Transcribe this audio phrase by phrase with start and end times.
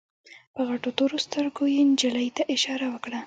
[0.55, 3.19] په غټو تورو سترګو يې نجلۍ ته اشاره وکړه.